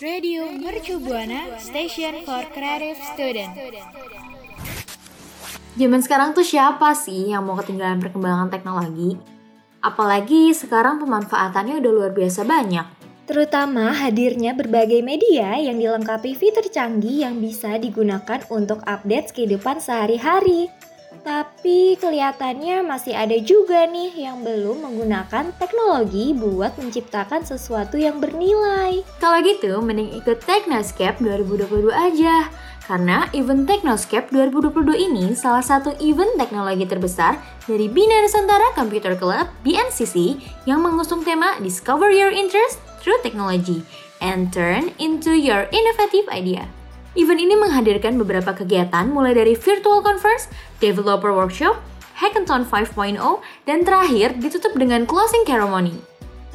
Radio 0.00 0.48
Mercu 0.48 0.96
Buana 0.96 1.60
Station 1.60 2.24
for 2.24 2.40
Creative 2.56 2.96
Student. 3.12 3.52
Zaman 5.76 6.00
sekarang 6.00 6.32
tuh 6.32 6.44
siapa 6.44 6.96
sih 6.96 7.30
yang 7.30 7.44
mau 7.44 7.54
ketinggalan 7.60 8.00
perkembangan 8.00 8.48
teknologi? 8.48 9.20
Apalagi 9.80 10.52
sekarang 10.56 11.00
pemanfaatannya 11.00 11.80
udah 11.80 11.92
luar 11.92 12.12
biasa 12.12 12.44
banyak. 12.44 12.84
Terutama 13.30 13.94
hadirnya 13.94 14.58
berbagai 14.58 15.06
media 15.06 15.54
yang 15.54 15.78
dilengkapi 15.78 16.34
fitur 16.34 16.66
canggih 16.66 17.22
yang 17.22 17.38
bisa 17.38 17.78
digunakan 17.78 18.42
untuk 18.50 18.82
update 18.82 19.30
kehidupan 19.30 19.78
sehari-hari. 19.78 20.66
Tapi 21.20 22.00
kelihatannya 22.00 22.80
masih 22.80 23.12
ada 23.12 23.36
juga 23.44 23.84
nih 23.84 24.24
yang 24.24 24.40
belum 24.40 24.88
menggunakan 24.88 25.52
teknologi 25.60 26.32
buat 26.32 26.72
menciptakan 26.80 27.44
sesuatu 27.44 28.00
yang 28.00 28.24
bernilai. 28.24 29.04
Kalau 29.20 29.44
gitu, 29.44 29.84
mending 29.84 30.16
ikut 30.16 30.40
Technoscape 30.40 31.20
2022 31.20 31.92
aja. 31.92 32.48
Karena 32.88 33.28
event 33.36 33.68
Technoscape 33.68 34.32
2022 34.34 35.06
ini 35.12 35.24
salah 35.38 35.62
satu 35.62 35.94
event 36.02 36.34
teknologi 36.34 36.88
terbesar 36.88 37.38
dari 37.68 37.86
Bina 37.86 38.18
Nusantara 38.24 38.74
Computer 38.74 39.14
Club 39.14 39.46
BNCC 39.62 40.40
yang 40.66 40.82
mengusung 40.82 41.22
tema 41.22 41.54
Discover 41.62 42.10
Your 42.10 42.34
Interest 42.34 42.82
Through 42.98 43.22
Technology 43.22 43.86
and 44.18 44.50
Turn 44.50 44.90
into 44.98 45.36
Your 45.36 45.70
Innovative 45.70 46.26
Idea. 46.34 46.79
Event 47.18 47.42
ini 47.42 47.58
menghadirkan 47.58 48.14
beberapa 48.22 48.54
kegiatan 48.54 49.10
mulai 49.10 49.34
dari 49.34 49.58
virtual 49.58 49.98
conference, 49.98 50.46
developer 50.78 51.34
workshop, 51.34 51.74
hackathon 52.14 52.62
5.0, 52.62 53.18
dan 53.66 53.82
terakhir 53.82 54.38
ditutup 54.38 54.70
dengan 54.78 55.02
closing 55.10 55.42
ceremony. 55.42 55.98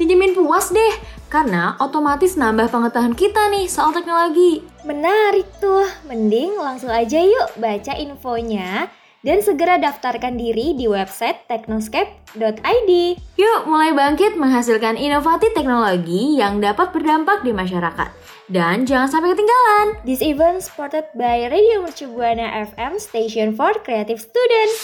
Dijamin 0.00 0.32
puas 0.32 0.72
deh, 0.72 0.94
karena 1.28 1.76
otomatis 1.76 2.40
nambah 2.40 2.72
pengetahuan 2.72 3.12
kita 3.12 3.52
nih 3.52 3.68
soal 3.68 3.92
teknologi. 3.92 4.64
Menarik 4.88 5.48
tuh, 5.60 5.84
mending 6.08 6.56
langsung 6.56 6.88
aja 6.88 7.20
yuk 7.20 7.56
baca 7.60 7.92
infonya 7.96 8.88
dan 9.26 9.42
segera 9.42 9.74
daftarkan 9.82 10.38
diri 10.38 10.78
di 10.78 10.86
website 10.86 11.50
teknoscape.id. 11.50 12.90
Yuk 13.34 13.60
mulai 13.66 13.90
bangkit 13.90 14.38
menghasilkan 14.38 14.94
inovasi 14.94 15.50
teknologi 15.50 16.38
yang 16.38 16.62
dapat 16.62 16.94
berdampak 16.94 17.42
di 17.42 17.50
masyarakat. 17.50 18.14
Dan 18.46 18.86
jangan 18.86 19.10
sampai 19.10 19.34
ketinggalan. 19.34 19.98
This 20.06 20.22
event 20.22 20.62
supported 20.62 21.10
by 21.18 21.50
Radio 21.50 21.82
Mercu 21.82 22.06
Buana 22.06 22.62
FM 22.70 23.02
Station 23.02 23.58
for 23.58 23.74
Creative 23.82 24.22
Students. 24.22 24.78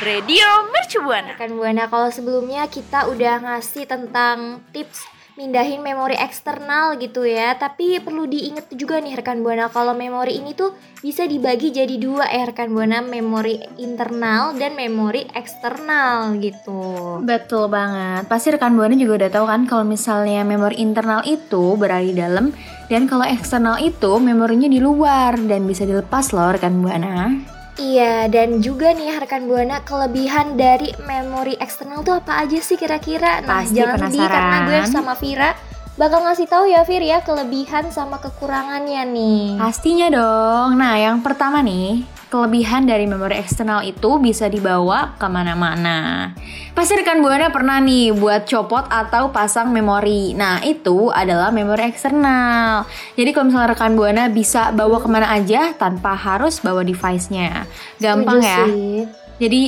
Radio 0.00 0.72
Mercu 0.72 1.04
Buana. 1.04 1.36
Rekan 1.36 1.60
Buana, 1.60 1.84
kalau 1.92 2.08
sebelumnya 2.08 2.64
kita 2.72 3.12
udah 3.12 3.44
ngasih 3.44 3.84
tentang 3.84 4.64
tips 4.72 5.04
mindahin 5.36 5.84
memori 5.84 6.16
eksternal 6.16 6.96
gitu 6.96 7.22
ya 7.28 7.54
Tapi 7.54 8.00
perlu 8.00 8.24
diingat 8.24 8.72
juga 8.72 8.98
nih 8.98 9.20
rekan 9.20 9.44
Buana 9.44 9.68
Kalau 9.68 9.92
memori 9.92 10.40
ini 10.40 10.56
tuh 10.56 10.72
bisa 11.04 11.28
dibagi 11.28 11.70
jadi 11.70 11.92
dua 12.00 12.26
ya 12.26 12.48
rekan 12.48 12.72
Buana 12.72 13.04
Memori 13.04 13.60
internal 13.78 14.56
dan 14.56 14.74
memori 14.74 15.28
eksternal 15.36 16.34
gitu 16.40 17.20
Betul 17.22 17.68
banget. 17.70 18.26
Pasti 18.26 18.50
rekan 18.56 18.74
Buana 18.74 18.96
juga 18.96 19.24
udah 19.24 19.30
tahu 19.30 19.46
kan 19.46 19.62
kalau 19.68 19.84
misalnya 19.86 20.42
memori 20.42 20.80
internal 20.80 21.22
itu 21.22 21.76
berada 21.78 22.02
di 22.02 22.16
dalam 22.16 22.50
dan 22.88 23.06
kalau 23.06 23.26
eksternal 23.26 23.78
itu 23.78 24.18
memorinya 24.18 24.66
di 24.66 24.80
luar 24.80 25.36
dan 25.36 25.68
bisa 25.68 25.86
dilepas 25.86 26.32
loh 26.34 26.54
rekan 26.54 26.80
Buana. 26.80 27.55
Iya, 27.76 28.32
dan 28.32 28.64
juga 28.64 28.96
nih 28.96 29.20
rekan 29.20 29.44
Buana 29.44 29.84
kelebihan 29.84 30.56
dari 30.56 30.96
memori 31.04 31.60
eksternal 31.60 32.00
tuh 32.00 32.24
apa 32.24 32.40
aja 32.44 32.56
sih 32.56 32.80
kira-kira? 32.80 33.44
Nah, 33.44 33.60
Pasti 33.60 33.76
jangan 33.76 34.08
sedih 34.08 34.24
karena 34.24 34.56
penasaran. 34.64 34.66
gue 34.66 34.80
sama 34.88 35.14
Vira 35.20 35.50
bakal 35.96 36.28
ngasih 36.28 36.48
tahu 36.48 36.64
ya 36.68 36.84
Fir 36.84 37.00
ya 37.00 37.24
kelebihan 37.24 37.88
sama 37.88 38.20
kekurangannya 38.20 39.02
nih. 39.12 39.44
Pastinya 39.56 40.08
dong. 40.12 40.76
Nah, 40.76 40.96
yang 41.00 41.24
pertama 41.24 41.64
nih, 41.64 42.04
kelebihan 42.26 42.90
dari 42.90 43.06
memori 43.06 43.38
eksternal 43.38 43.86
itu 43.86 44.18
bisa 44.18 44.50
dibawa 44.50 45.14
ke 45.14 45.26
mana-mana. 45.30 46.30
Pasti 46.74 46.98
rekan 46.98 47.22
Buana 47.22 47.48
pernah 47.54 47.78
nih 47.78 48.12
buat 48.12 48.44
copot 48.44 48.84
atau 48.90 49.30
pasang 49.30 49.70
memori. 49.70 50.34
Nah, 50.34 50.60
itu 50.66 51.08
adalah 51.14 51.54
memori 51.54 51.86
eksternal. 51.86 52.84
Jadi 53.14 53.30
kalau 53.30 53.48
misalnya 53.48 53.72
rekan 53.72 53.94
Buana 53.94 54.24
bisa 54.26 54.74
bawa 54.74 54.98
ke 54.98 55.08
mana 55.08 55.30
aja 55.30 55.72
tanpa 55.78 56.18
harus 56.18 56.58
bawa 56.58 56.82
device-nya. 56.82 57.64
Gampang 58.02 58.42
Setuju 58.42 58.50
ya. 58.50 58.58
sih. 58.66 58.94
Jadi 59.36 59.62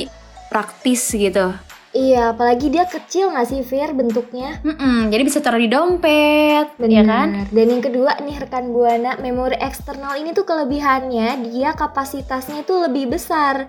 praktis 0.51 1.01
gitu. 1.13 1.68
Iya, 1.89 2.37
apalagi 2.37 2.69
dia 2.69 2.85
kecil 2.85 3.33
nggak 3.33 3.49
sih 3.49 3.65
Fir 3.65 3.97
bentuknya? 3.97 4.61
Mm-mm, 4.61 5.09
jadi 5.09 5.25
bisa 5.25 5.41
taruh 5.41 5.57
di 5.57 5.65
dompet, 5.65 6.77
ya 6.77 7.01
kan? 7.01 7.27
Benar. 7.33 7.45
Dan 7.49 7.65
yang 7.65 7.81
kedua 7.81 8.11
nih 8.21 8.37
rekan 8.45 8.69
Buana, 8.69 9.17
memori 9.17 9.57
eksternal 9.57 10.13
ini 10.21 10.37
tuh 10.37 10.45
kelebihannya 10.45 11.49
dia 11.49 11.73
kapasitasnya 11.73 12.61
tuh 12.61 12.85
lebih 12.85 13.09
besar. 13.09 13.65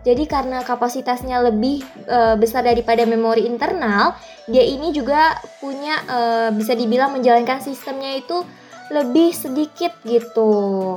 Jadi 0.00 0.24
karena 0.24 0.64
kapasitasnya 0.64 1.44
lebih 1.52 1.84
eh, 2.08 2.36
besar 2.40 2.64
daripada 2.64 3.04
memori 3.04 3.44
internal, 3.44 4.16
dia 4.48 4.64
ini 4.64 4.96
juga 4.96 5.36
punya 5.60 6.00
eh, 6.08 6.48
bisa 6.56 6.72
dibilang 6.72 7.12
menjalankan 7.12 7.60
sistemnya 7.60 8.16
itu 8.16 8.40
lebih 8.88 9.36
sedikit 9.36 9.92
gitu. 10.08 10.96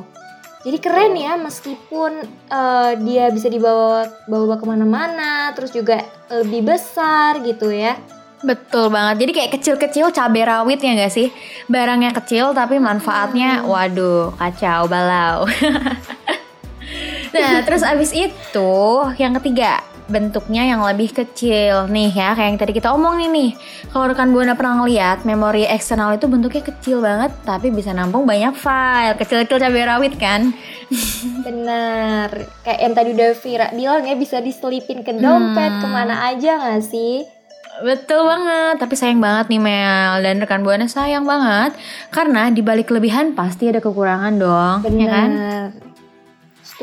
Jadi 0.64 0.78
keren 0.80 1.14
ya 1.20 1.36
meskipun 1.36 2.24
eh, 2.48 2.92
dia 3.04 3.28
bisa 3.36 3.52
dibawa 3.52 4.08
bawa 4.32 4.56
ke 4.56 4.66
mana-mana, 4.66 5.52
terus 5.52 5.76
juga 5.76 6.00
lebih 6.32 6.72
besar 6.72 7.44
gitu 7.44 7.68
ya. 7.68 8.00
Betul 8.44 8.92
banget. 8.92 9.24
Jadi 9.24 9.32
kayak 9.32 9.52
kecil-kecil 9.60 10.12
cabai 10.12 10.44
rawit 10.44 10.80
ya 10.80 10.96
nggak 10.96 11.12
sih? 11.12 11.32
Barangnya 11.68 12.12
kecil 12.12 12.52
tapi 12.52 12.80
manfaatnya 12.80 13.64
waduh 13.64 14.36
kacau 14.36 14.88
balau. 14.88 15.48
nah 17.36 17.66
terus 17.66 17.82
abis 17.82 18.14
itu 18.14 18.74
yang 19.18 19.34
ketiga 19.42 19.82
bentuknya 20.06 20.66
yang 20.66 20.82
lebih 20.82 21.12
kecil. 21.12 21.88
Nih 21.88 22.10
ya 22.10 22.34
kayak 22.34 22.50
yang 22.50 22.60
tadi 22.60 22.74
kita 22.74 22.92
omongin 22.92 23.32
nih. 23.32 23.52
Kalau 23.90 24.06
rekan 24.08 24.32
buana 24.32 24.54
pernah 24.54 24.84
ngeliat 24.84 25.24
memori 25.24 25.64
eksternal 25.64 26.16
itu 26.16 26.26
bentuknya 26.26 26.64
kecil 26.64 27.00
banget 27.00 27.32
tapi 27.44 27.70
bisa 27.70 27.92
nampung 27.92 28.24
banyak 28.24 28.54
file. 28.54 29.16
Kecil-kecil 29.16 29.60
cabai 29.60 29.84
rawit 29.84 30.14
kan? 30.16 30.52
Benar, 31.46 32.30
kayak 32.62 32.80
yang 32.80 32.94
tadi 32.94 33.10
udah 33.14 33.30
Vira 33.36 33.68
bilang 33.72 34.04
ya 34.04 34.16
bisa 34.16 34.40
diselipin 34.40 35.02
ke 35.02 35.12
dompet 35.14 35.72
Hmm. 35.74 35.82
ke 35.82 35.88
mana 35.88 36.30
aja 36.30 36.60
gak 36.60 36.84
sih? 36.84 37.26
Betul 37.82 38.22
banget, 38.24 38.78
tapi 38.78 38.94
sayang 38.94 39.18
banget 39.18 39.50
nih 39.50 39.58
Mel. 39.58 40.22
Dan 40.22 40.38
rekan 40.38 40.62
buana 40.62 40.86
sayang 40.86 41.26
banget. 41.26 41.74
Karena 42.14 42.54
di 42.54 42.62
balik 42.62 42.86
kelebihan 42.86 43.34
pasti 43.34 43.66
ada 43.66 43.82
kekurangan 43.82 44.34
dong, 44.38 44.86
ya 44.94 45.08
kan? 45.10 45.30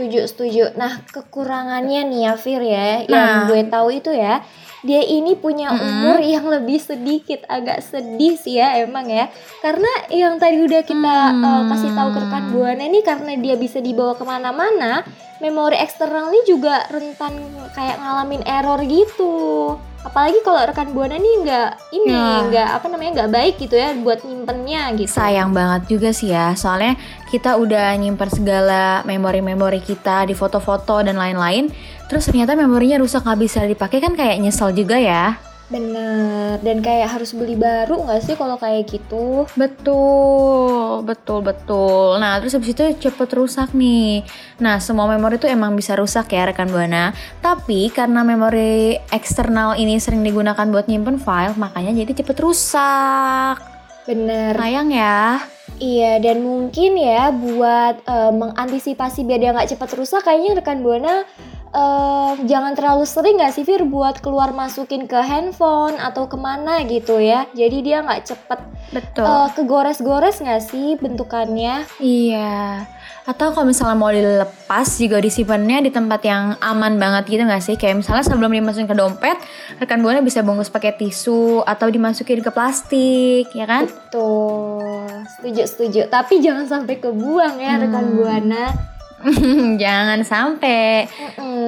Setuju, 0.00 0.20
setuju. 0.24 0.64
Nah, 0.80 1.04
kekurangannya 1.12 2.08
nih 2.08 2.20
ya 2.24 2.32
Fir 2.32 2.64
ya, 2.64 3.04
Nah. 3.04 3.12
yang 3.12 3.52
gue 3.52 3.60
tahu 3.68 3.92
itu 3.92 4.08
ya, 4.16 4.40
dia 4.80 5.04
ini 5.04 5.36
punya 5.36 5.76
umur 5.76 6.24
yang 6.24 6.48
lebih 6.48 6.80
sedikit, 6.80 7.44
agak 7.44 7.84
sedih 7.84 8.32
sih 8.32 8.56
ya 8.56 8.80
emang 8.80 9.12
ya. 9.12 9.28
Karena 9.60 9.92
yang 10.08 10.40
tadi 10.40 10.56
udah 10.64 10.80
kita 10.80 11.16
Hmm. 11.36 11.44
eh, 11.44 11.62
kasih 11.68 11.92
tahu 11.92 12.08
ke 12.16 12.18
rekan 12.24 12.44
Buana 12.48 12.84
nih 12.88 13.04
karena 13.04 13.32
dia 13.36 13.60
bisa 13.60 13.76
dibawa 13.76 14.16
ke 14.16 14.24
mana-mana, 14.24 15.04
memori 15.36 15.76
eksternal 15.76 16.32
ini 16.32 16.48
juga 16.48 16.88
rentan 16.88 17.36
kayak 17.76 18.00
ngalamin 18.00 18.40
error 18.48 18.80
gitu. 18.80 19.76
Apalagi 20.00 20.40
kalau 20.40 20.64
rekan 20.64 20.96
Buana 20.96 21.20
nih 21.20 21.34
nggak 21.44 21.70
ini 21.92 22.08
Ya. 22.08 22.48
nggak 22.48 22.68
apa 22.80 22.86
namanya 22.88 23.10
nggak 23.20 23.32
baik 23.36 23.54
gitu 23.60 23.76
ya 23.76 23.92
buat 24.00 24.24
nyimpennya 24.24 24.96
gitu. 24.96 25.12
Sayang 25.12 25.52
banget 25.52 25.92
juga 25.92 26.08
sih 26.16 26.32
ya, 26.32 26.56
soalnya 26.56 26.96
kita 27.28 27.60
udah 27.60 27.92
nyimpan 28.00 28.30
segala 28.32 28.82
memori-memori 29.04 29.84
kita 29.84 30.24
di 30.24 30.32
foto-foto 30.32 31.04
dan 31.04 31.20
lain-lain, 31.20 31.68
terus 32.08 32.24
ternyata 32.24 32.56
memorinya 32.56 32.96
rusak 32.96 33.28
nggak 33.28 33.40
bisa 33.44 33.60
dipakai 33.68 34.00
kan 34.00 34.16
kayak 34.16 34.40
nyesel 34.40 34.72
juga 34.72 34.96
ya. 34.96 35.36
Bener, 35.70 36.58
dan 36.66 36.82
kayak 36.82 37.14
harus 37.14 37.30
beli 37.30 37.54
baru 37.54 38.02
nggak 38.02 38.26
sih 38.26 38.34
kalau 38.34 38.58
kayak 38.58 38.90
gitu? 38.90 39.46
Betul, 39.54 41.06
betul, 41.06 41.46
betul. 41.46 42.18
Nah, 42.18 42.42
terus 42.42 42.58
habis 42.58 42.74
itu 42.74 42.82
cepet 42.98 43.30
rusak 43.38 43.70
nih. 43.70 44.26
Nah, 44.58 44.82
semua 44.82 45.06
memori 45.06 45.38
itu 45.38 45.46
emang 45.46 45.78
bisa 45.78 45.94
rusak 45.94 46.34
ya 46.34 46.50
rekan 46.50 46.74
Buana. 46.74 47.14
Tapi 47.38 47.86
karena 47.94 48.26
memori 48.26 48.98
eksternal 49.14 49.78
ini 49.78 50.02
sering 50.02 50.26
digunakan 50.26 50.66
buat 50.66 50.90
nyimpen 50.90 51.22
file, 51.22 51.54
makanya 51.54 52.02
jadi 52.02 52.18
cepet 52.18 52.36
rusak. 52.42 53.62
Bener. 54.10 54.58
Sayang 54.58 54.90
ya. 54.90 55.38
Iya, 55.78 56.18
dan 56.18 56.42
mungkin 56.42 56.98
ya 56.98 57.30
buat 57.30 58.02
eh, 58.10 58.32
mengantisipasi 58.34 59.22
biar 59.22 59.38
dia 59.38 59.54
nggak 59.54 59.70
cepat 59.78 59.94
rusak, 59.94 60.26
kayaknya 60.26 60.58
rekan 60.58 60.82
Buana 60.82 61.22
eh, 61.70 62.32
jangan 62.42 62.74
terlalu 62.74 63.04
sering 63.04 63.38
nggak 63.38 63.52
sih 63.52 63.62
Fir 63.62 63.82
buat 63.84 64.18
keluar 64.18 64.50
masukin 64.50 65.06
ke 65.06 65.16
handphone 65.16 65.94
atau 65.94 66.26
ke 66.26 66.34
mana 66.34 66.82
gitu 66.82 67.16
ya. 67.16 67.46
Jadi 67.52 67.80
dia 67.80 68.00
nggak 68.00 68.26
cepet 68.26 68.60
Betul. 68.90 69.24
eh, 69.24 69.48
kegores-gores 69.54 70.38
nggak 70.38 70.62
sih 70.62 70.94
bentukannya? 70.96 71.86
Iya. 71.98 72.86
Atau 73.20 73.54
kalau 73.54 73.68
misalnya 73.68 73.94
mau 73.94 74.10
dilepas 74.10 74.88
juga 74.96 75.22
disimpannya 75.22 75.86
di 75.86 75.90
tempat 75.90 76.18
yang 76.24 76.58
aman 76.58 76.98
banget 76.98 77.30
gitu 77.30 77.42
nggak 77.44 77.62
sih? 77.62 77.76
Kayak 77.76 78.02
misalnya 78.02 78.26
sebelum 78.26 78.50
dimasukin 78.50 78.90
ke 78.90 78.96
dompet, 78.96 79.38
rekan 79.78 80.02
buana 80.02 80.18
bisa 80.18 80.42
bungkus 80.42 80.66
pakai 80.66 80.96
tisu 80.96 81.62
atau 81.62 81.86
dimasukin 81.86 82.40
ke 82.40 82.50
plastik, 82.50 83.46
ya 83.52 83.64
kan? 83.64 83.86
Tuh, 84.10 85.06
setuju 85.36 85.62
setuju. 85.62 86.00
Tapi 86.06 86.42
jangan 86.42 86.66
sampai 86.66 86.98
kebuang 86.98 87.56
ya 87.56 87.78
rekan 87.78 88.04
Hmm. 88.04 88.16
buana. 88.16 88.64
Jangan 89.82 90.20
sampai. 90.24 91.04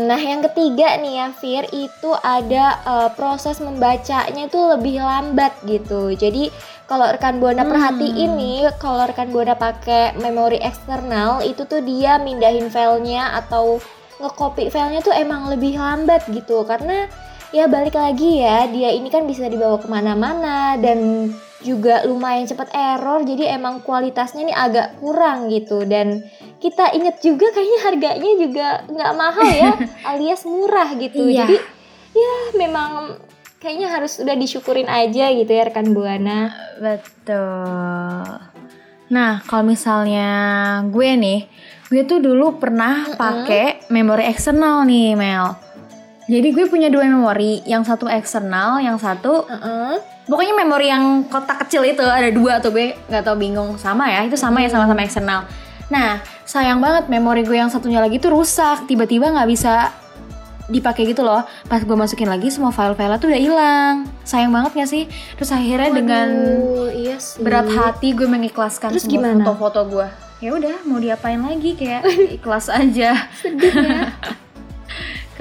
Nah, 0.09 0.16
yang 0.21 0.40
ketiga 0.50 0.97
nih 0.97 1.21
ya, 1.21 1.26
Fir, 1.37 1.64
itu 1.71 2.11
ada 2.25 2.80
eh, 2.80 3.09
proses 3.12 3.61
membacanya 3.61 4.49
itu 4.49 4.56
lebih 4.56 5.04
lambat 5.04 5.52
gitu. 5.68 6.12
Jadi, 6.16 6.49
kalau 6.88 7.09
rekan 7.09 7.40
Buana 7.40 7.64
Hmm. 7.64 7.73
perhatiin 7.73 8.32
nih, 8.37 8.59
kalau 8.80 9.04
rekan 9.04 9.32
Buana 9.32 9.56
pakai 9.56 10.16
memori 10.16 10.61
eksternal, 10.61 11.40
itu 11.44 11.64
tuh 11.68 11.80
dia 11.80 12.16
mindahin 12.21 12.68
filenya 12.68 13.32
atau 13.37 13.80
ngekopi 14.21 14.71
filenya 14.71 15.00
tuh 15.00 15.12
emang 15.12 15.49
lebih 15.52 15.76
lambat 15.76 16.25
gitu. 16.30 16.64
Karena 16.64 17.09
ya 17.52 17.64
balik 17.66 17.92
lagi 17.92 18.40
ya, 18.40 18.64
dia 18.66 18.90
ini 18.90 19.06
kan 19.06 19.25
bisa 19.25 19.44
dibawa 19.44 19.76
ke 19.76 19.87
mana-mana 19.87 20.75
dan 20.76 21.30
juga 21.61 22.02
lumayan 22.02 22.42
cepet 22.42 22.75
error 22.75 23.23
jadi 23.23 23.54
emang 23.54 23.78
kualitasnya 23.80 24.42
nih 24.42 24.56
agak 24.56 24.99
kurang 24.99 25.47
gitu 25.47 25.87
dan 25.87 26.26
kita 26.59 26.90
inget 26.90 27.23
juga 27.23 27.54
kayaknya 27.54 27.78
harganya 27.85 28.32
juga 28.35 28.66
nggak 28.88 29.12
mahal 29.14 29.47
ya 29.47 29.71
alias 30.11 30.42
murah 30.42 30.90
gitu 30.97 31.30
Iya. 31.30 31.47
jadi 31.47 31.56
ya 32.12 32.35
memang 32.59 33.14
kayaknya 33.62 33.94
harus 33.94 34.18
udah 34.18 34.35
disyukurin 34.35 34.90
aja 34.90 35.30
gitu 35.30 35.47
ya 35.49 35.71
rekan 35.71 35.94
buana 35.94 36.50
Betul. 36.82 38.26
Nah, 39.06 39.44
kalau 39.44 39.62
misalnya 39.62 40.28
gue 40.88 41.11
nih, 41.14 41.40
gue 41.87 42.02
tuh 42.02 42.18
dulu 42.18 42.56
pernah 42.56 43.06
Mm-mm. 43.06 43.14
pakai 43.14 43.64
memori 43.87 44.25
eksternal 44.25 44.82
nih, 44.82 45.14
Mel. 45.14 45.52
Jadi 46.30 46.48
gue 46.54 46.64
punya 46.70 46.86
dua 46.86 47.06
memori, 47.06 47.62
yang 47.66 47.82
satu 47.82 48.06
eksternal, 48.06 48.78
yang 48.78 48.94
satu 48.96 49.42
Heeh. 49.46 49.98
pokoknya 50.30 50.54
memori 50.54 50.86
yang 50.86 51.26
kotak 51.26 51.66
kecil 51.66 51.82
itu 51.82 52.02
ada 52.02 52.30
dua 52.30 52.62
tuh 52.62 52.70
gue 52.70 52.94
nggak 53.10 53.24
tahu 53.26 53.36
bingung 53.38 53.74
sama 53.74 54.06
ya, 54.06 54.22
itu 54.26 54.38
sama 54.38 54.62
ya 54.62 54.70
sama-sama 54.70 55.02
eksternal. 55.02 55.44
Nah, 55.90 56.22
sayang 56.46 56.78
banget 56.78 57.10
memori 57.10 57.42
gue 57.42 57.58
yang 57.58 57.68
satunya 57.68 57.98
lagi 57.98 58.22
tuh 58.22 58.30
rusak, 58.32 58.86
tiba-tiba 58.86 59.34
nggak 59.34 59.50
bisa 59.50 59.90
dipakai 60.70 61.11
gitu 61.11 61.26
loh. 61.26 61.42
Pas 61.66 61.82
gue 61.82 61.96
masukin 61.98 62.30
lagi 62.30 62.48
semua 62.48 62.70
file-file 62.70 63.18
tuh 63.18 63.28
udah 63.28 63.42
hilang. 63.42 63.94
Sayang 64.22 64.54
banget 64.54 64.72
gak 64.78 64.88
sih? 64.88 65.04
Terus 65.37 65.50
akhirnya 65.52 65.90
dengan 65.90 66.28
Waduh, 66.32 66.90
iya 66.96 67.16
sih. 67.20 67.42
berat 67.44 67.68
hati 67.68 68.14
gue 68.16 68.24
mengikhlaskan 68.24 68.94
Terus 68.94 69.04
semua 69.04 69.37
foto-foto 69.37 69.80
gue 69.90 70.08
ya 70.42 70.50
udah 70.58 70.82
mau 70.90 70.98
diapain 70.98 71.38
lagi 71.38 71.78
kayak 71.78 72.02
ikhlas 72.42 72.66
aja 72.66 73.30
sedih 73.38 73.70
ya 73.70 74.11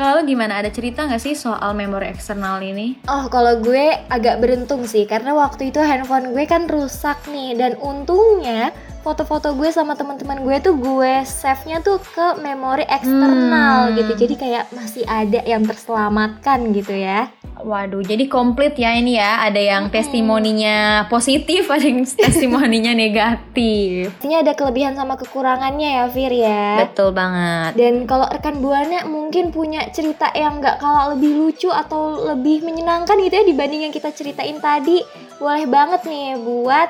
kalau 0.04 0.22
gimana 0.22 0.58
ada 0.58 0.68
cerita 0.68 1.06
nggak 1.06 1.22
sih 1.22 1.36
soal 1.36 1.72
memori 1.72 2.08
eksternal 2.08 2.58
ini 2.60 2.98
Oh, 3.06 3.28
kalau 3.28 3.60
gue 3.60 3.86
agak 4.08 4.40
beruntung 4.40 4.84
sih 4.84 5.06
karena 5.06 5.32
waktu 5.32 5.70
itu 5.70 5.78
handphone 5.78 6.32
gue 6.32 6.44
kan 6.44 6.66
rusak 6.66 7.22
nih 7.28 7.54
dan 7.54 7.78
untungnya 7.78 8.74
foto-foto 9.02 9.54
gue 9.54 9.70
sama 9.70 9.94
teman-teman 9.94 10.42
gue 10.42 10.58
tuh 10.60 10.74
gue 10.74 11.14
save-nya 11.24 11.82
tuh 11.82 11.98
ke 11.98 12.38
memori 12.38 12.86
eksternal 12.86 13.90
Hmm. 13.90 13.98
gitu. 13.98 14.14
Jadi 14.16 14.34
kayak 14.38 14.70
masih 14.72 15.02
ada 15.04 15.42
yang 15.42 15.66
terselamatkan 15.66 16.70
gitu 16.72 16.94
ya. 16.94 17.30
Waduh 17.64 18.02
jadi 18.04 18.26
komplit 18.28 18.78
ya 18.78 18.98
ini 18.98 19.18
ya 19.18 19.46
ada 19.46 19.62
yang 19.62 19.88
Mm-mm. 19.88 19.96
testimoninya 19.96 21.06
positif 21.08 21.70
ada 21.74 21.86
yang 21.86 22.04
testimoninya 22.06 22.94
negatif 22.94 24.12
Pastinya 24.18 24.42
ada 24.42 24.54
kelebihan 24.58 24.94
sama 24.94 25.18
kekurangannya 25.18 25.90
ya, 26.02 26.06
Fir 26.10 26.34
ya. 26.34 26.86
betul 26.86 27.14
banget 27.14 27.78
Dan 27.78 28.06
kalau 28.06 28.28
rekan 28.30 28.60
buana 28.60 29.06
mungkin 29.06 29.54
punya 29.54 29.88
cerita 29.90 30.30
yang 30.34 30.62
nggak 30.62 30.82
kalah 30.82 31.14
lebih 31.16 31.38
lucu 31.38 31.70
atau 31.72 32.34
lebih 32.34 32.66
menyenangkan 32.66 33.18
gitu 33.22 33.34
ya 33.34 33.46
dibanding 33.46 33.88
yang 33.90 33.94
kita 33.94 34.14
ceritain 34.14 34.58
tadi, 34.62 35.02
boleh 35.42 35.66
banget 35.66 36.02
nih 36.06 36.38
buat 36.38 36.90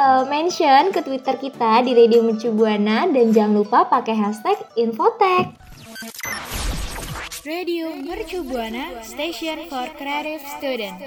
uh, 0.00 0.22
mention 0.26 0.94
ke 0.94 1.00
Twitter 1.04 1.34
kita 1.36 1.84
di 1.84 1.92
Radio 1.92 2.24
Mercu 2.24 2.52
Buana 2.54 3.04
dan 3.10 3.34
jangan 3.34 3.60
lupa 3.60 3.86
pakai 3.86 4.16
hashtag 4.16 4.56
Infotech. 4.78 5.69
Radio 7.50 7.90
Mercu 7.90 8.46
Buana 8.46 9.02
Station 9.02 9.66
for 9.66 9.90
Creative 9.98 10.38
Student. 10.38 11.02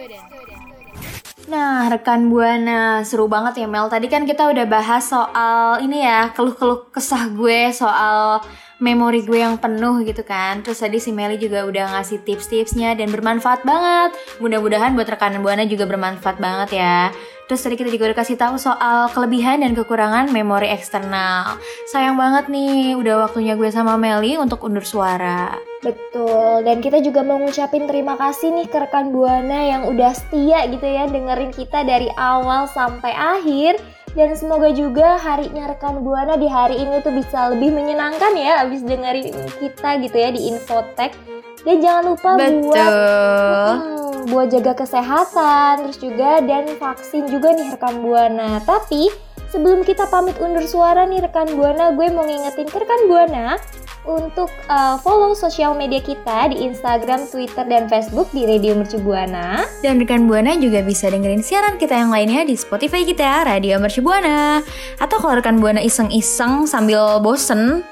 Nah, 1.47 1.87
rekan 1.87 2.27
Buana, 2.27 2.99
seru 3.07 3.31
banget 3.31 3.63
ya 3.63 3.67
Mel. 3.71 3.87
Tadi 3.87 4.11
kan 4.11 4.27
kita 4.27 4.51
udah 4.51 4.67
bahas 4.67 5.07
soal 5.07 5.79
ini 5.87 6.03
ya, 6.03 6.35
keluh-keluh 6.35 6.91
kesah 6.91 7.31
gue 7.31 7.71
soal 7.71 8.43
memori 8.83 9.23
gue 9.23 9.39
yang 9.39 9.55
penuh 9.55 10.03
gitu 10.03 10.19
kan. 10.27 10.59
Terus 10.67 10.83
tadi 10.83 10.99
si 10.99 11.15
Meli 11.15 11.39
juga 11.39 11.63
udah 11.63 11.95
ngasih 11.95 12.27
tips-tipsnya 12.27 12.99
dan 12.99 13.07
bermanfaat 13.07 13.63
banget. 13.63 14.11
Mudah-mudahan 14.43 14.99
buat 14.99 15.07
rekan 15.07 15.39
Buana 15.39 15.63
juga 15.63 15.87
bermanfaat 15.87 16.43
banget 16.43 16.75
ya. 16.75 17.15
Terus 17.47 17.63
tadi 17.63 17.79
kita 17.79 17.87
juga 17.87 18.11
udah 18.11 18.19
kasih 18.19 18.35
tahu 18.35 18.59
soal 18.59 19.07
kelebihan 19.15 19.63
dan 19.63 19.71
kekurangan 19.79 20.27
memori 20.27 20.67
eksternal. 20.75 21.55
Sayang 21.87 22.19
banget 22.19 22.51
nih, 22.51 22.99
udah 22.99 23.31
waktunya 23.31 23.55
gue 23.55 23.71
sama 23.71 23.95
Meli 23.95 24.35
untuk 24.35 24.59
undur 24.67 24.83
suara. 24.83 25.71
Betul, 25.83 26.63
dan 26.63 26.79
kita 26.79 27.03
juga 27.03 27.27
mau 27.27 27.35
ngucapin 27.43 27.91
terima 27.91 28.15
kasih 28.15 28.55
nih 28.55 28.71
ke 28.71 28.87
rekan 28.87 29.11
Buana 29.11 29.67
yang 29.67 29.83
udah 29.91 30.15
setia 30.15 30.63
gitu 30.71 30.87
ya 30.87 31.11
dengerin 31.11 31.51
kita 31.51 31.83
dari 31.83 32.07
awal 32.15 32.71
sampai 32.71 33.11
akhir. 33.11 33.75
Dan 34.13 34.37
semoga 34.37 34.69
juga 34.69 35.17
harinya 35.17 35.73
rekan 35.73 36.05
Buana 36.05 36.37
di 36.37 36.45
hari 36.45 36.79
ini 36.79 37.01
tuh 37.01 37.11
bisa 37.11 37.49
lebih 37.49 37.73
menyenangkan 37.73 38.37
ya 38.37 38.61
abis 38.61 38.85
dengerin 38.85 39.33
kita 39.57 39.89
gitu 40.05 40.15
ya 40.15 40.29
di 40.31 40.53
Infotech. 40.53 41.11
Dan 41.67 41.81
jangan 41.81 42.03
lupa 42.15 42.29
buat 42.37 42.53
Betul. 42.53 43.73
Hmm, 43.73 44.19
buat 44.31 44.47
jaga 44.53 44.73
kesehatan, 44.85 45.73
terus 45.83 45.99
juga 45.99 46.39
dan 46.45 46.69
vaksin 46.79 47.27
juga 47.27 47.57
nih 47.57 47.75
rekan 47.75 48.05
Buana. 48.05 48.61
Tapi 48.61 49.09
sebelum 49.49 49.81
kita 49.81 50.07
pamit 50.07 50.37
undur 50.39 50.63
suara 50.63 51.03
nih 51.09 51.27
rekan 51.27 51.49
Buana, 51.57 51.91
gue 51.91 52.07
mau 52.13 52.23
ngingetin 52.23 52.69
ke 52.69 52.77
rekan 52.79 53.01
Buana 53.09 53.57
untuk 54.03 54.51
uh, 54.67 54.99
follow 54.99 55.31
sosial 55.35 55.75
media 55.75 56.01
kita 56.03 56.47
di 56.51 56.57
Instagram, 56.67 57.27
Twitter, 57.27 57.65
dan 57.67 57.87
Facebook 57.87 58.27
di 58.35 58.43
Radio 58.43 58.75
Mercu 58.75 58.99
Buana. 58.99 59.63
Dan 59.79 60.03
rekan 60.03 60.27
Buana 60.27 60.59
juga 60.59 60.83
bisa 60.83 61.07
dengerin 61.07 61.43
siaran 61.43 61.77
kita 61.79 61.95
yang 61.95 62.11
lainnya 62.11 62.43
di 62.43 62.59
Spotify 62.59 63.07
kita, 63.07 63.47
Radio 63.47 63.79
Mercu 63.79 64.03
Buana. 64.03 64.59
Atau 64.99 65.23
kalau 65.23 65.39
rekan 65.39 65.63
Buana 65.63 65.79
iseng-iseng 65.79 66.67
sambil 66.67 67.23
bosen, 67.23 67.87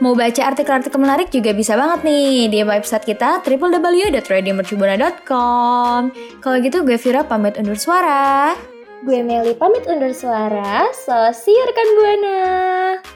mau 0.00 0.16
baca 0.16 0.40
artikel-artikel 0.40 0.96
menarik 0.96 1.28
juga 1.28 1.52
bisa 1.52 1.76
banget 1.76 2.08
nih 2.08 2.48
di 2.48 2.64
website 2.64 3.04
kita 3.04 3.44
www.radiomercubuana.com. 3.44 6.00
Kalau 6.40 6.56
gitu 6.64 6.88
gue 6.88 6.96
Vira 6.96 7.20
pamit 7.28 7.60
undur 7.60 7.76
suara. 7.76 8.56
Gue 9.00 9.24
Meli 9.24 9.56
pamit 9.56 9.88
undur 9.88 10.12
suara, 10.12 10.92
so 10.92 11.16
see 11.32 11.56
you 11.56 11.64
rekan 11.64 11.88
Buana. 11.96 12.38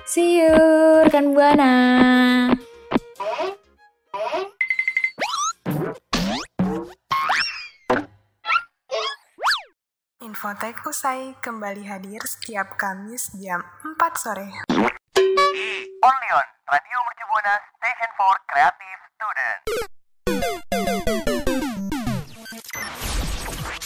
See 0.09 0.41
you 0.41 0.57
rekan 1.05 1.37
Buana. 1.37 1.73
Infotek 10.25 10.81
usai 10.89 11.37
kembali 11.45 11.85
hadir 11.85 12.25
setiap 12.25 12.81
Kamis 12.81 13.29
jam 13.37 13.61
4 13.85 14.01
sore. 14.17 14.49
Only 16.01 16.29
on 16.33 16.49
Radio 16.65 16.99
Mercu 17.05 17.25
Buana 17.29 17.55
Station 17.77 18.11
for 18.17 18.33
Creative 18.49 19.01
Student. 19.13 19.94